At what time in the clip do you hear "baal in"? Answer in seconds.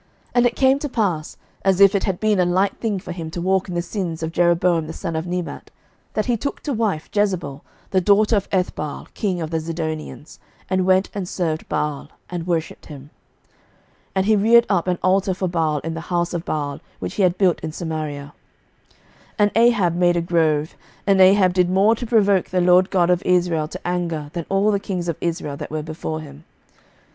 15.47-15.93